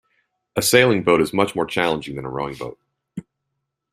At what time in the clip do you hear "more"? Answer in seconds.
1.53-1.67